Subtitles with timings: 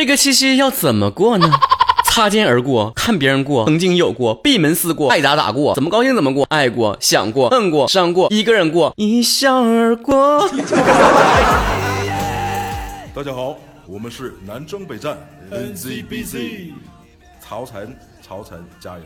[0.00, 1.46] 这个七夕要怎么过呢？
[2.10, 10.48] 擦肩而过，看别人过，曾经有过，闭门思过，爱咋咋过，怎么高兴怎么过，爱过，想过，恨过，伤过，一个人过，一笑而过。
[13.14, 15.18] 大家好，我们是南征北战
[15.50, 16.72] NZBC，
[17.38, 17.94] 曹晨，
[18.26, 19.04] 曹晨加油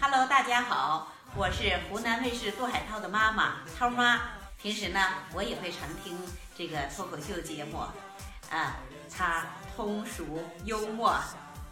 [0.00, 4.18] ！Hello，大家好，我是湖南卫视杜海涛的妈妈涛妈。
[4.62, 5.00] 平时呢，
[5.34, 6.16] 我也会常听
[6.56, 7.76] 这个脱口秀节目，
[8.50, 8.78] 啊，
[9.14, 9.44] 他
[9.76, 10.24] 通俗
[10.64, 11.12] 幽默，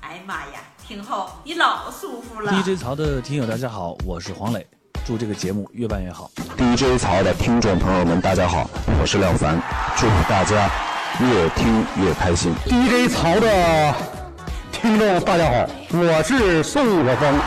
[0.01, 2.53] 哎呀妈呀，听后你老舒服了。
[2.53, 4.67] DJ 曹的听友大家好，我是黄磊，
[5.05, 6.31] 祝这个节目越办越好。
[6.57, 8.69] DJ 曹的听众朋友们，大家好，
[9.01, 9.61] 我是廖凡，
[9.97, 10.71] 祝大家
[11.21, 12.55] 越听越开心。
[12.67, 13.95] DJ 曹的
[14.73, 17.41] 听众大家好，我是宋晓峰。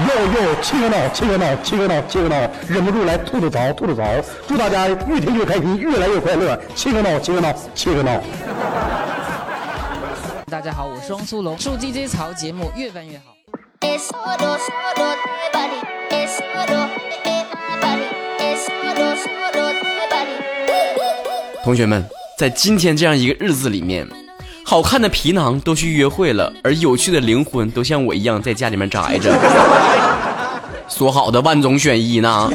[0.00, 4.02] 又又七个闹，七个闹，七个闹，七个闹，忍不住来吐吐槽，吐吐槽。
[4.48, 6.60] 祝大家越听越开心，越来越快乐。
[6.74, 8.20] 七个闹，七个闹，七个闹。
[10.50, 13.34] 大家好，我是汪苏泷，祝 DJ 曹节目越办越好。
[21.62, 22.04] 同学们，
[22.38, 24.06] 在今天这样一个日子里面，
[24.64, 29.32] 好看的皮囊都去约会了，而有趣的灵魂都像我一样在家里面宅着。
[30.88, 32.50] 说好的万中选一呢？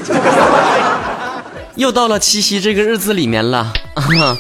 [1.76, 4.38] 又到了七夕这个日子里面了，啊、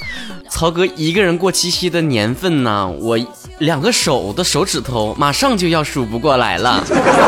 [0.50, 3.18] 曹哥一个人过七夕的年份呢，我
[3.60, 6.84] 两个手的手指头马上就要数不过来了。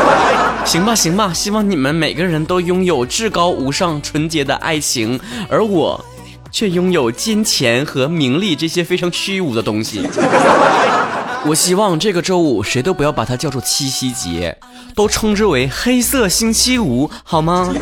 [0.64, 6.04] 行吧，行吧，希望你们每个人都拥有至高无上、纯洁的爱情，而我
[6.50, 10.06] 却拥有金钱和名利这些非常虚无的东西。
[11.46, 14.56] 我希望这个周五谁都不要把它叫做七夕节，
[14.94, 17.72] 都称之为黑色星期五，好吗？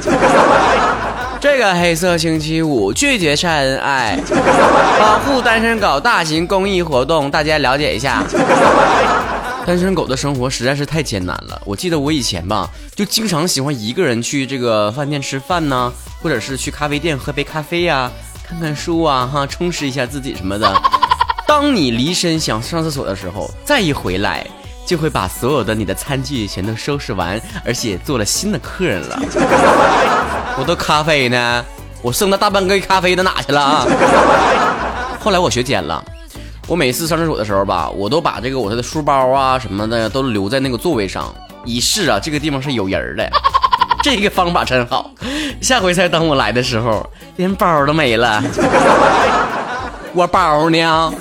[1.40, 4.18] 这个黑色星期五拒绝晒恩爱，
[5.00, 8.22] 保护单身狗大型公益活动，大家了解一下。
[9.66, 11.60] 单身狗的生活实在是太艰难了。
[11.64, 18.10] 我记得我以前吧，就经常喜欢一个人去这个饭店吃饭呢，或者是去咖啡店喝杯咖啡呀、
[18.46, 20.82] 看看书啊，哈，充实一下自己什么的。
[21.46, 24.46] 当你离身想上厕所的时候，再一回来，
[24.90, 29.16] 就会把所有的你的餐具全都收拾完，而且做了新的客人了。
[30.58, 31.64] 我的咖啡呢？
[32.02, 33.86] 我剩那大半杯咖啡都哪去了啊？
[35.20, 36.04] 后来我学尖了。
[36.66, 41.32] 我每次上厕所的时候吧，我都把这个我的书包啊什么的都留在那个座位上，
[41.64, 43.30] 以示啊这个地方是有人的。
[44.02, 45.08] 这个方法真好，
[45.62, 48.42] 下回再等我来的时候，连包都没了。
[50.14, 51.14] 我包呢？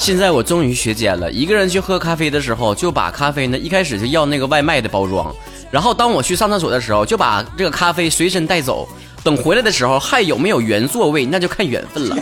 [0.00, 5.30] 现在我终于学尖了，一个人去喝咖啡的时候，就把咖啡呢一开始就要那个外卖的包装，
[5.70, 8.88] 然后当我去上厕所的时候，就把这个咖啡随身带走。
[9.22, 12.16] 等回来的时候还有没有原座位，那就看缘分了。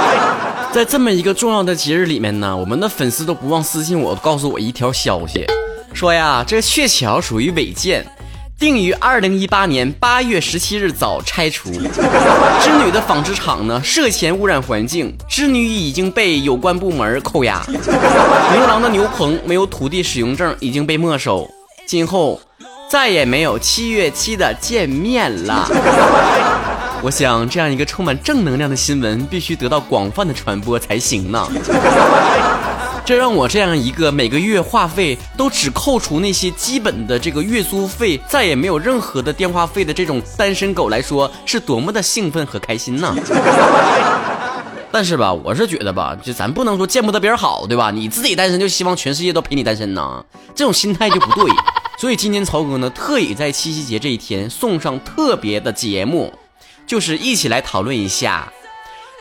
[0.70, 5.46] 在这么一个重要的节日里面呢，我们的粉丝都不忘私信我，告诉我一条消息，
[5.94, 8.06] 说呀，这鹊桥属于违建，
[8.58, 11.70] 定于二零一八年八月十七日早拆除。
[11.72, 17.62] 织女的纺织厂呢涉嫌污染环境，织女已经被有关部门扣押。
[17.68, 21.46] 牛郎的牛棚没有土地使用证，已经被没收，
[21.86, 22.40] 今后
[22.88, 25.68] 再也没有七月七的见面了。
[27.02, 31.46] 我想，这样一个充满正能量的新闻必须得到广泛的传播才行呢。
[33.06, 43.14] 这让我这样一个每个月话费都只扣除那些基本的这个月租费，再也没有任何的电话费的这种单身狗来说，是多么的兴奋和开心呢？
[44.90, 47.92] 但是吧，我是觉得吧，就咱不能说见不得别人好，对吧？
[47.92, 50.24] 你自己单身就希望全世界都陪你单身呢，
[50.56, 51.48] 这种心态就不对。
[51.98, 56.34] 所以今天曹哥呢，特意在七夕节这一天送上特别的节目，
[56.88, 58.52] 就是一起来讨论一下，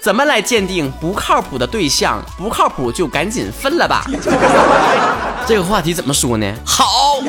[0.05, 4.05] 怎么来鉴定不靠谱的对象，不靠谱就赶紧分了吧。
[5.47, 6.53] 这个话题怎么说呢？
[6.63, 7.23] 好。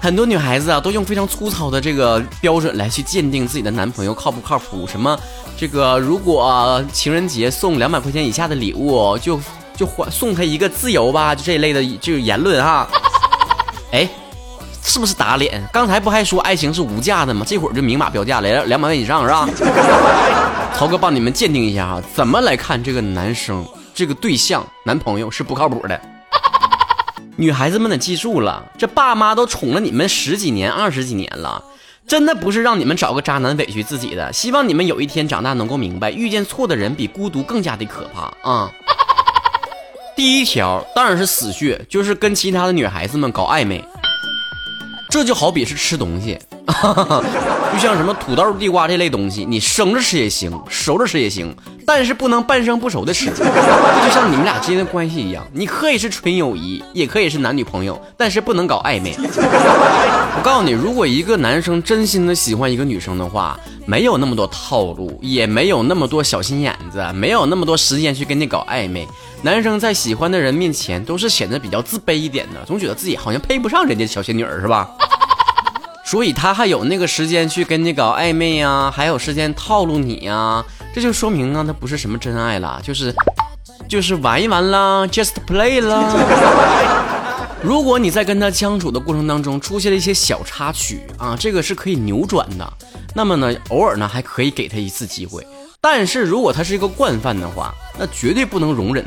[0.00, 4.86] 很多女孩子啊，都用非常粗糙的这个标准来去鉴定自己的男朋友靠不靠谱。
[4.86, 5.18] 什么
[5.56, 9.40] 这个，如果情人节送两百块钱以下的礼物，就
[9.74, 12.86] 就还送他一个自由吧，就这一类的这个言论哈。
[13.90, 14.08] 哎，
[14.88, 15.62] 是不是打脸？
[15.70, 17.44] 刚才不还说爱情是无价的吗？
[17.46, 19.46] 这会儿就明码标价来了，两百万以上是吧？
[20.74, 23.62] 曹哥帮你们鉴定一下啊，怎么来看这个男生
[23.94, 26.00] 这个对象男朋友是不靠谱的？
[27.36, 31.62] 女孩子们得记住了，这爸妈都宠了你们十几年、二十几年了，
[32.06, 34.32] 真的不是让你们找个渣男委屈自己的。
[34.32, 38.72] 希望你们有一天长大能够明白，遇见错的人比孤独更加的可怕啊！
[40.16, 43.84] 第一条当然是死穴，就是跟其他的女孩子们搞暧昧。
[45.08, 46.38] 这就好比是吃东西，
[47.72, 51.54] 就像什么土豆、地瓜这类东西，你生着吃也行，熟着吃也行，
[51.86, 53.26] 但是不能半生不熟的吃。
[53.26, 59.14] 这就像你们俩之间的关系一样，你可以是纯友谊，也可以是男女朋友，但是不能搞暧昧。
[59.18, 69.08] 我告诉你，如果一个男生真心的喜欢一个女生的话，没有那么多套路，也没有那么多小心眼子，没有那么多时间去跟你搞暧昧。
[69.42, 74.90] 男生在喜欢的人面前都是显得比较自卑一点的，总觉得自己好像配不上人家小仙女儿，是吧？
[76.04, 83.14] 所以他还有那个时间去跟你搞暧昧呀，还有时间套路你呀，这就说明啊，他不是什么真爱了，就是
[83.88, 86.04] 就是玩一玩啦，just play 啦。
[87.62, 92.72] 如果你在跟他相处的过程当中出现了一些小插曲啊，这个是可以扭转的。
[93.14, 95.46] 那么呢，偶尔呢还可以给他一次机会。
[95.80, 99.04] 但是如果他是一个惯犯的话，那绝对不能容忍。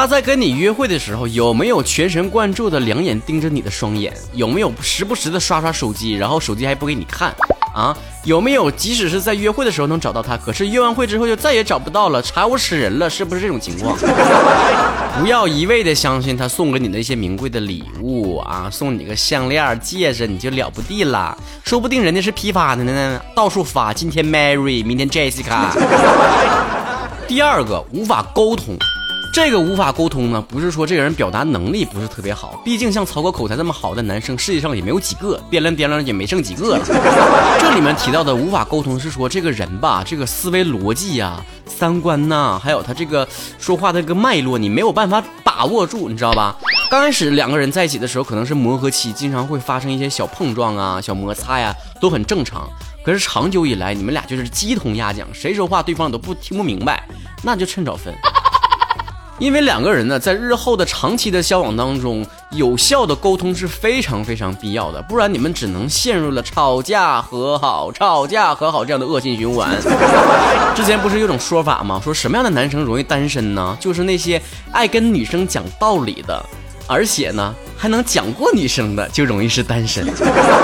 [0.00, 4.10] 他在跟你约会的时候，有没有全神贯注的两眼盯着你的双眼？
[4.32, 7.30] 有没有时不时的刷刷手机，然后手机还不给你看？
[7.74, 7.94] 啊，
[8.24, 13.10] 有没有即使是在约会的时候能找到他，可是约完会之后就再也找不到了，查无此人了？
[13.10, 13.94] 是不是这种情况？
[15.20, 21.36] 不要一味的相信他送给你那些名贵的礼物啊，送你个项链、戒指，你就了不地了？
[21.62, 25.66] 说不定人家是批发的呢，到处发，今天 Mary，明天 Jessica。
[27.28, 28.78] 第二个，无法沟通。
[29.32, 36.84] 这个无法沟通呢，不是说这个人表达能力不是特别好，毕竟像曹哥口才这么好的男生，世界上也没有几个，掂量掂量也没剩几个了。
[37.60, 43.26] 这里面提到的无法沟通，是说这个人吧，这个思维逻辑呀、三观呐，还有他这个
[43.60, 46.56] 说话的这个脉络，你没有办法把握住，你知道吧？
[46.90, 52.68] 刚开始两个人在一起的时候，可能是磨合期，经常会发生一些小碰撞啊、小摩擦呀，都很正常。
[53.04, 57.06] 可是长久以来，你们俩就是鸡同鸭讲，谁说话对方都不听不明白，
[57.44, 58.12] 那就趁早分。
[59.40, 69.70] 因为两个人呢，在日后的长期的交往当中，有效的沟通是非常非常必要的，不然你们只能陷入了吵架和好、吵架和好这样的恶性循环。
[70.76, 71.98] 之前不是有种说法吗？
[72.04, 73.74] 说什么样的男生容易单身呢？
[73.80, 74.40] 就是那些
[74.72, 76.44] 爱跟女生讲道理的，
[76.86, 80.04] 而且呢还能讲过女生的，就容易是单身。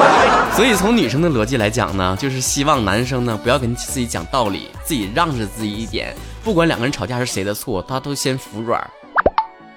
[0.55, 6.14] 所以从女生的逻辑来讲呢，就是希望男生呢不要跟自己讲道理，自己让着自己一点。
[6.47, 8.81] 不管两个人吵架是谁的错，他都先服软。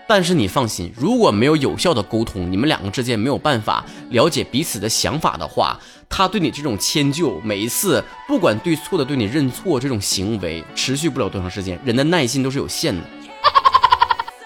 [0.08, 11.80] 但是你放心，如果没有有效的沟通，你们两个之间没有办法了解彼此的想法的话，他对你这种迁就，每一次不管对错的对你认错这种行为，持续不了多长时间。
[11.84, 13.02] 人的耐心都是有限的。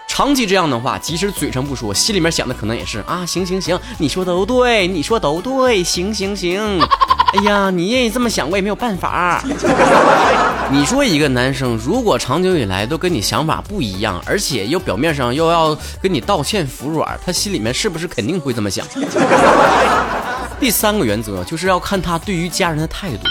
[0.07, 6.79] 长期这样的话，即使嘴上不说，心里面想的可能也是啊，行行行，你说都对，你说都对，行行行。
[7.33, 9.43] 哎呀，你愿意这么想，我也没有办法。
[10.71, 18.85] 你说一个男生如果长久以来都跟你想法不一样，而且又表面上又要跟你道歉服软，他心里面是不是肯定会这么想？
[20.59, 23.27] 第三个原则就是要看他对于家人的态度。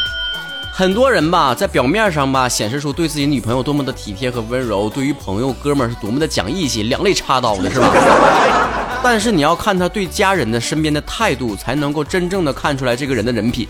[0.75, 7.89] 很多人吧，在表面上吧显示出对自己女朋友多么的体贴和温柔，对于朋友哥们儿是多么的讲义气，两肋插刀的是吧？
[9.05, 13.67] 但是你要看他对家人的身边的态度，才能够真正的看出来这个人的人品。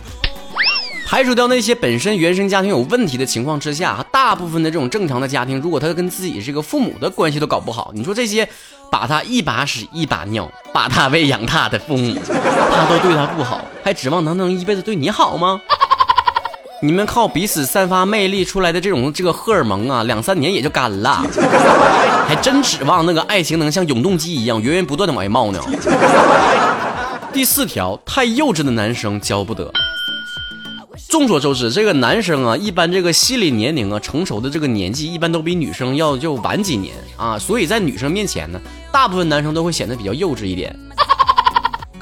[1.06, 8.48] 排除掉那些本身原生家庭有问题的情况之下，大部分的这种正常的家庭，如果他跟自己这个父母的关系都搞不好，你说这些
[8.90, 15.60] 把他一把屎一把尿，把他喂养大的父母，他都对他不好，还指望能能一辈子对你好吗？
[16.84, 21.24] 你们靠彼此散发魅力出来的这种这个荷尔蒙啊，两三年也就干了，
[22.26, 25.60] 还真指望那个爱情能像永动机一样源源不断的往外冒呢？
[27.32, 29.70] 第四条，太幼稚的男生教不得。
[31.08, 40.76] 众所周知，这个男生啊，一般这个心理年龄啊，成熟的这个年纪，一般都比女生要就晚几年啊，所以在女生面前呢，大部分男生都会显得比较幼稚一点。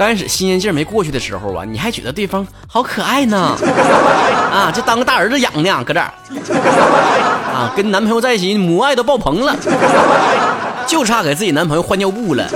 [0.00, 3.54] 刚开始新鲜劲儿没过去的时候啊，你还觉得对方好可爱呢，
[4.50, 6.10] 啊，就当个大儿子养呢，搁这儿，
[7.52, 9.54] 啊，跟男朋友在一起母爱都爆棚了，
[10.86, 12.48] 就差给自己男朋友换尿布了。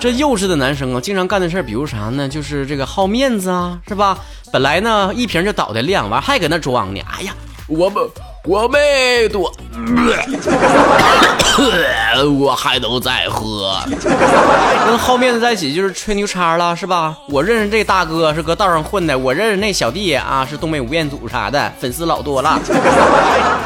[0.00, 2.28] 这幼稚的男生啊，经常干的事儿，比如啥呢？
[2.28, 4.18] 就是这个好面子啊，是吧？
[4.52, 7.00] 本来呢一瓶就倒的亮，完还搁那装呢。
[7.18, 7.32] 哎呀，
[7.68, 8.02] 我们
[8.44, 9.52] 我没多，
[12.38, 13.76] 我还能再喝。
[14.86, 17.14] 跟好面子在一起就是吹牛叉了，是吧？
[17.28, 22.58] 我认识这大哥是搁道上混的，我认识那小弟啊是东北五彦祖啥的，粉丝老多了。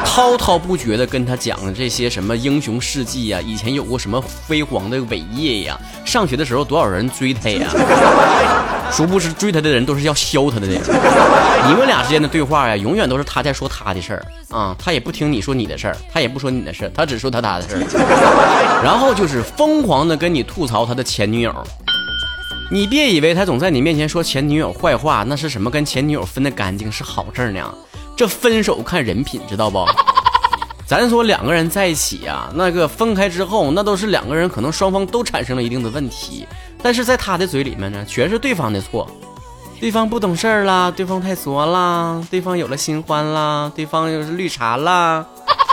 [0.03, 7.69] 滔滔不绝的跟他讲这些什么英雄事迹呀，以前有过什么辉煌的伟业呀，上学的时候多少人追他呀？
[8.91, 10.67] 殊不知追他的人都是要削他的。
[10.67, 17.81] 你们俩之间的对话呀，永远都是他在说他的事儿啊，他也不听你说你的事儿，他也不说你的事儿，他只说他他的事儿。
[18.83, 21.53] 然后就是疯狂的跟你吐槽他的前女友。
[22.71, 27.73] 你别以为他总在你面前说前女友坏话，那是什么跟前女友分得干净是好事儿呢？
[28.17, 29.85] 这分手看人品，知道不？
[30.87, 36.47] 咱说两个人在一起啊，那个分开之后，那都是两个人可能双方都产生了一定的问题，
[36.81, 39.09] 但是在他的嘴里面呢，全是对方的错，
[39.79, 45.25] 对方不懂事儿啦，对方太作啦，对方有了新欢啦，对方又是绿茶啦。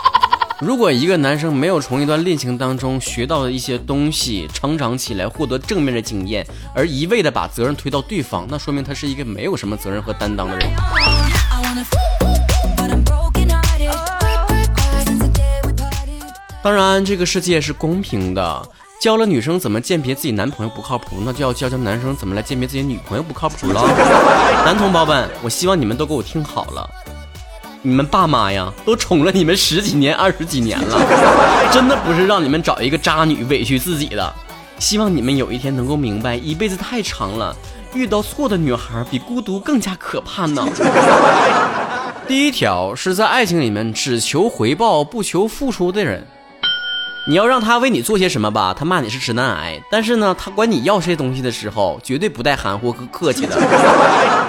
[0.61, 10.69] 如果一个男生没有从一段恋情当中学到的一些东西，成长起来，获得正面的经验，而一味的把责任推到对方，那说明他是一个没有什么责任和担当的人。
[16.63, 18.69] 当然，这个世界是公平的，
[19.03, 23.83] 教了女生怎么鉴别自己男朋友不靠谱，那就要教教男生怎么来鉴别自己女朋友不靠谱了。
[24.65, 26.89] 男同胞们，我希望你们都给我听好了。
[27.83, 34.33] 你们爸妈呀，都宠了你们十几年、二十几年了，真的不是让你们找一个渣女委屈自己的。
[34.79, 37.57] 希望你们有一天能够明白，一辈子太长了，
[37.95, 40.65] 遇到错的女孩比孤独更加可怕呢。
[42.29, 46.25] 第一条是在爱情里面只求回报不求付出的人，
[47.25, 53.57] 你要让他为你做些什么吧，他骂你是直男癌，但是呢，他管你要这些东西的时候，绝对不带含糊和客气的。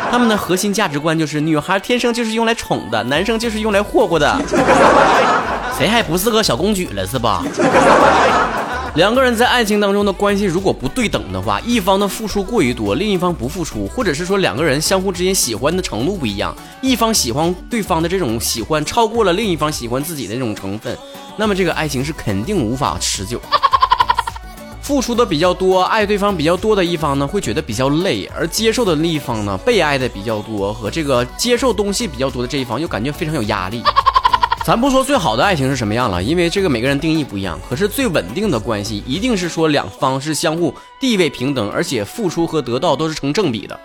[0.10, 4.36] 他们的核心价值观就是女孩天生就是用来宠的，男生就是用来霍霍的。
[5.77, 7.44] 谁还不是个小公举了是吧？
[8.96, 20.96] 两个人在爱情当中的关系如果不对等的话，一方的付出过于多，另一方不付出，或者是说两个人相互之间喜欢的程度不一样，一方喜欢对方的这种喜欢超过了另一方喜欢自己的这种成分，
[21.38, 23.42] 那么这个爱情是肯定无法持久。
[24.80, 33.82] 付出的比较多，爱对方比较多的一方呢，会觉得比较累；而接受的另一方呢，被爱的比较多和这个接受东西比较多的这一方，又感觉非常有压力。
[34.65, 37.60] 咱不说最好的爱情是什么样了，因为这个每个人定义不一样。
[37.70, 43.77] 可是最稳定的关系，一定是说两方是相互地位平等，而且付出和得到都是成正比的。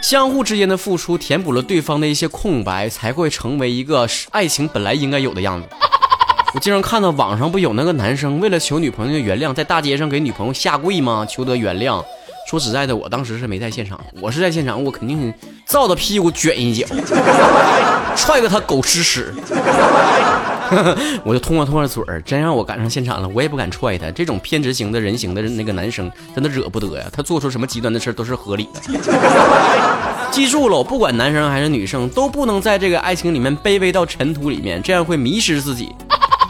[0.00, 5.68] 相互之间的付出填补了对方的一些空白，才会成为一个爱情本来应该有的样子。
[6.54, 11.26] 我经常看到网上不有那个男生为了求女朋友的原谅，在大街上给女朋友下跪吗？
[11.28, 12.00] 求得原谅。
[12.48, 15.34] 说实在的，我当时是没在现场，我是在现场，我肯定
[15.66, 16.86] 照着屁股卷一脚，
[18.16, 19.34] 踹个他狗吃屎。
[21.24, 24.08] 我就通过通过嘴儿，真让我赶上现场了，我也不敢踹他。
[24.12, 27.06] 这种偏执型的人型的那个男生，真的惹不得呀。
[27.12, 28.80] 他做出什么极端的事都是合理的。
[30.30, 35.92] 记住了，不管男生还是女生，都不能在这个爱情里面卑微到尘土里面，这样会迷失自己。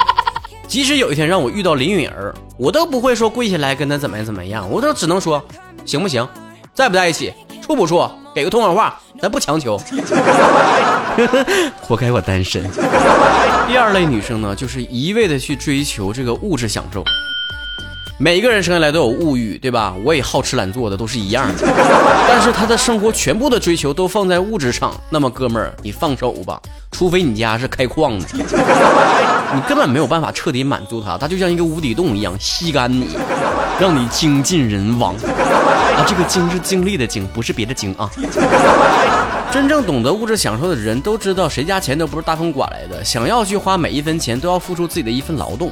[0.69, 5.43] 即使有一天让我遇到林允儿，我都不会说跪下来跟他怎么样怎么样，我都只能说。
[5.87, 6.29] 行不行？
[6.75, 7.33] 在不在一起？
[7.63, 8.07] 处不处？
[8.35, 9.79] 给个通电话，咱不强求。
[11.81, 12.63] 活该我单身。
[13.67, 17.03] 第二类女生呢，就是一味的去追求这个物质享受。
[18.19, 19.95] 每个人生下来都有物欲，对吧？
[20.05, 21.67] 我也好吃懒做的，都是一样的。
[22.29, 26.61] 但是他的生活全部的追求都放在物质上，那么哥们儿，你放手吧。
[26.93, 28.27] 除非你家是开矿的，
[29.55, 33.17] 你根本没有办法彻底满足他，他就像一个无底洞一样吸干你，
[33.81, 35.15] 让你精尽人亡。
[36.01, 38.11] 啊，这个精是精力的精，不是别的精啊。
[39.53, 45.71] 真正懂得物质享受的人都知道，谁家钱都不是大风刮来的，想要去花每一分钱，都要付出自己的一份劳动。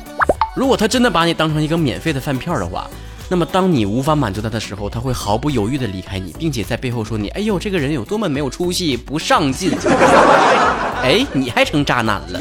[0.55, 2.87] 如果他真的把你当成一个免费的饭票的话，
[3.31, 9.73] 那么当你无法满足他的时候，他会毫不犹豫的离开你，并且在背后说你：“哎呦，这个人有多么没有出息，不上进。
[11.03, 12.41] ”哎，你还成渣男了。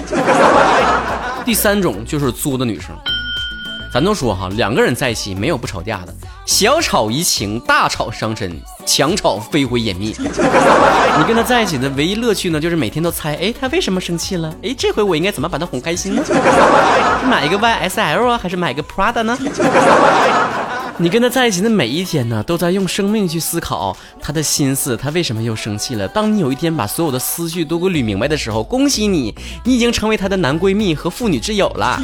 [1.45, 2.93] 第三种就是作的女生，
[3.93, 6.13] 咱都说哈，两个人在一起没有不吵架的，
[6.45, 8.51] 小吵怡情，大吵伤身，
[8.85, 10.13] 强吵飞灰烟灭。
[10.19, 14.53] 你跟他在一起的唯一乐趣呢，就是每天都猜，哎，他为什么生气了？
[14.61, 16.23] 哎，这回我应该怎么把他哄开心呢？
[16.25, 16.33] 是
[17.27, 19.37] 买一个 YSL 啊，还是买个 Prada 呢？
[20.99, 26.07] 你跟他在一起的每一天呢，都在用生命去思考他的心思，他为什么又生气了？
[26.07, 31.99] 当你有一天把所有的思绪都给捋明白的时候，恭喜你，你已经成为他的男闺蜜和妇女之友了。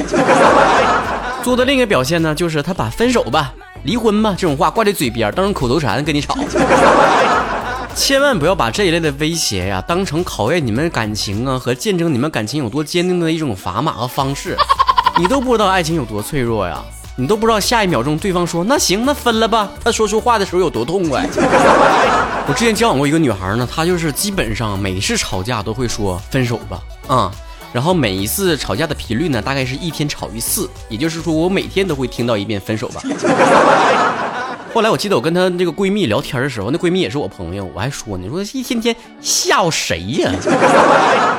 [1.44, 6.38] 做的另一个表现呢，就是他把分手吧、离婚吧这种话挂在嘴边，当成口头禅跟你吵。
[7.94, 14.58] 千万不要把这一类的威胁呀，当成考验你们感情啊和见证你们感情有多坚定的一种砝码和方式。
[15.20, 16.82] 你都不知道爱情有多脆弱呀。
[17.16, 21.28] 你都不知道下一秒钟对方说那行那分了吧，他说出话的时候有多痛快。
[22.48, 27.32] 我之前交往过一个女孩呢，她就是基本上每次吵架都会说分手吧，啊，
[27.74, 33.02] 然后每一次吵架的频率呢，大概是一天吵一次，也就是说我每天都会听到一遍分手吧。
[34.74, 40.32] 后来我记得我跟她这个闺蜜聊天的时候，那闺蜜也是我朋友，我还说呢，说一天天吓唬谁呀？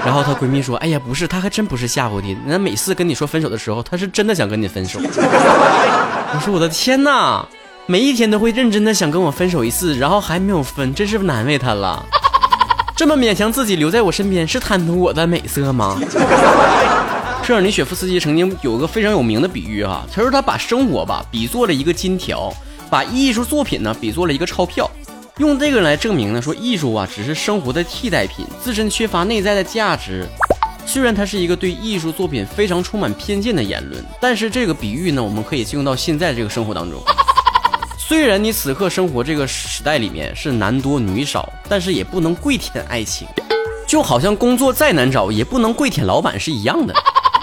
[0.04, 5.00] 然后她闺蜜说，哎呀，不是，她还真不是吓唬你，那每次跟你说分手的时候，她是真的想跟你分手。
[5.02, 7.44] 我说我的天哪，
[7.86, 12.06] 每一天都会认真的想跟我分手一次，然后还没有分，真是难为她了。
[12.96, 16.00] 这么勉强自己留在我身边，是贪图我的美色吗？
[17.42, 22.54] 舍尔尼雪夫斯基曾经有个非常有名的比喻哈，他说他把生活吧比作了一个金条，
[22.88, 24.88] 把艺术作品呢比作了一个钞票，
[25.38, 30.24] 用这个来证明呢说艺术啊只是生活的替代品，自身缺乏内在的价值。
[30.86, 37.02] 虽然它是一个对艺术作品非常充满偏见的言论，但是这个比喻呢我们可以应用到现在这个生活当中。
[38.06, 43.26] 虽然你此刻生活这个时代里面是男多女少，但是也不能跪舔爱情，
[43.86, 46.92] 就好像工作再难找，也不能跪舔老板是一样的。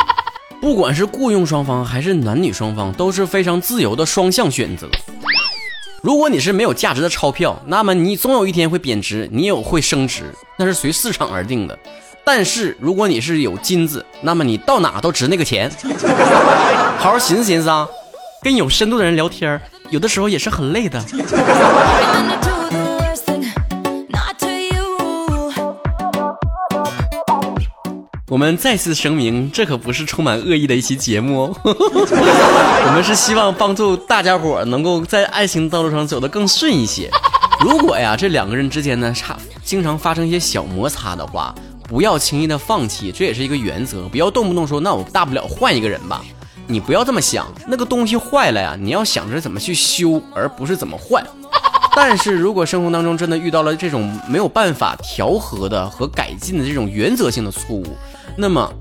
[0.62, 4.88] 不管是雇佣双方还是男女双方，都是非常自由的双向选择。
[6.04, 11.76] 如果你是没有价值的钞票，那么你总有一天会贬值，你也会升值，那是随市场而定的。
[12.24, 15.72] 但是如果你是有金子，那么你到哪都值那个钱。
[17.00, 17.88] 好好寻思寻思啊，
[18.44, 19.60] 跟有深度的人聊天，
[19.92, 21.04] 有的时候也是很累的。
[28.30, 31.54] 我们再次声明，这可不是充满恶意的一期节目哦。
[31.66, 37.12] 我们是希望帮助大家伙能够在爱情道路上走得更顺一些。
[37.60, 41.54] 如果呀，这两个人之间呢，差经常发生一些小摩擦的话，
[41.90, 44.08] 不要轻易的放弃，这也是一个原则。
[44.08, 46.24] 不要动不动说，那我大不了换一个人吧。
[46.72, 51.22] 你不要这么想，那个东西坏了呀，你要想着怎么去修，而不是怎么换。
[51.94, 57.86] 但是如果生活当中真的遇到了这种没有办法调和的和改进的这种原则性的错误，
[58.38, 58.72] 那么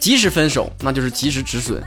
[0.00, 1.80] 及时分手，那就是及时止损。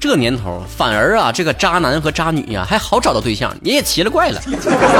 [0.00, 4.40] 这年头反而啊，这个渣男和渣女呀还好找到对象，你也奇了怪了。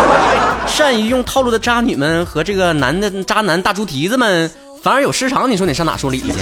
[0.68, 4.50] 善于用套路的渣女们和这个男的渣男大猪蹄子们
[4.82, 6.32] 反而有市场，你说你上哪说理去？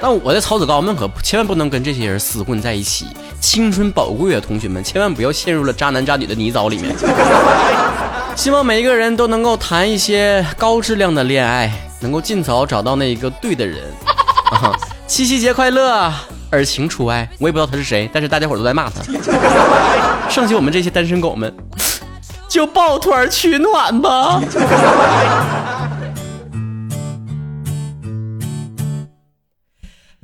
[0.00, 3.06] 但我的曹子高们可千万不能跟这些人厮混在一起，
[3.40, 6.94] 青春宝贵啊，同学们，千万不要陷入了渣男渣女的泥沼里面。
[8.34, 13.84] 希望每一个人都能够谈一些高质量的恋爱，能够尽早找到那一个对的人。
[14.50, 14.76] 啊，
[15.06, 16.12] 七夕节快乐，
[16.50, 17.26] 尔晴除外。
[17.38, 19.00] 我也不知道他是谁，但是大家伙都在骂他。
[20.28, 21.52] 剩下我们这些单身狗们，
[22.46, 24.40] 就抱团取暖吧。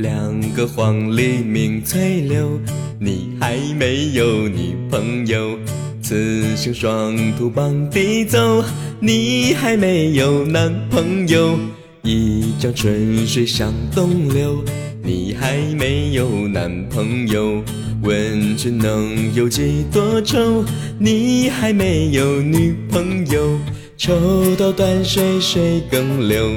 [0.02, 2.58] 两个黄鹂鸣翠柳，
[2.98, 5.56] 你还没有女朋友。
[6.02, 8.64] 雌雄双兔傍地走，
[8.98, 11.56] 你还没有男朋友。
[12.02, 14.64] 一江春水向东流，
[15.04, 17.62] 你还没有男朋友。
[18.02, 20.64] 问君能有几多愁，
[20.98, 23.56] 你还没有女朋友。
[23.96, 24.12] 抽
[24.56, 26.50] 刀断水水更流，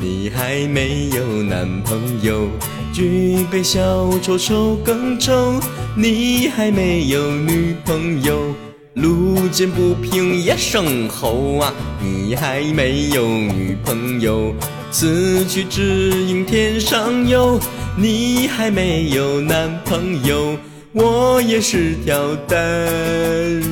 [0.00, 2.48] 你还没有男朋友。
[2.96, 5.60] 举杯消愁愁更愁，
[5.94, 8.54] 你还没有女朋友。
[8.94, 14.54] 路见不平一声吼啊，你还没有女朋友。
[14.90, 17.60] 此去只应天上有，
[17.98, 20.56] 你还没有男朋友。
[20.94, 22.58] 我也是条单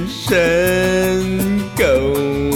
[0.06, 2.53] 身狗。